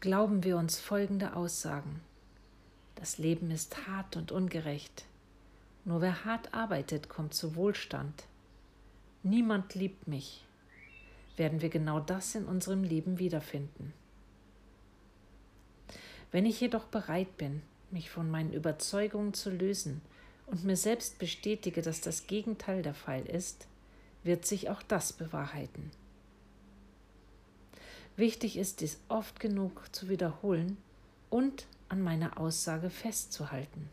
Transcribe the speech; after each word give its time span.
glauben 0.00 0.44
wir 0.44 0.56
uns 0.56 0.78
folgende 0.78 1.34
Aussagen. 1.34 2.00
Das 2.94 3.18
Leben 3.18 3.50
ist 3.50 3.86
hart 3.88 4.16
und 4.16 4.30
ungerecht. 4.30 5.04
Nur 5.84 6.00
wer 6.00 6.24
hart 6.24 6.54
arbeitet, 6.54 7.08
kommt 7.08 7.34
zu 7.34 7.56
Wohlstand. 7.56 8.24
Niemand 9.22 9.74
liebt 9.74 10.06
mich. 10.06 10.44
Werden 11.36 11.62
wir 11.62 11.68
genau 11.68 12.00
das 12.00 12.34
in 12.34 12.44
unserem 12.44 12.84
Leben 12.84 13.18
wiederfinden. 13.18 13.92
Wenn 16.30 16.46
ich 16.46 16.60
jedoch 16.60 16.84
bereit 16.84 17.36
bin, 17.36 17.62
mich 17.90 18.10
von 18.10 18.30
meinen 18.30 18.52
Überzeugungen 18.52 19.34
zu 19.34 19.50
lösen 19.50 20.02
und 20.46 20.64
mir 20.64 20.76
selbst 20.76 21.18
bestätige, 21.18 21.82
dass 21.82 22.00
das 22.00 22.26
Gegenteil 22.26 22.82
der 22.82 22.94
Fall 22.94 23.24
ist, 23.26 23.66
wird 24.24 24.44
sich 24.44 24.68
auch 24.68 24.82
das 24.82 25.12
bewahrheiten. 25.12 25.90
Wichtig 28.18 28.56
ist 28.58 28.80
dies 28.80 28.98
oft 29.08 29.38
genug 29.38 29.94
zu 29.94 30.08
wiederholen 30.08 30.76
und 31.30 31.66
an 31.88 32.02
meiner 32.02 32.40
Aussage 32.40 32.90
festzuhalten. 32.90 33.88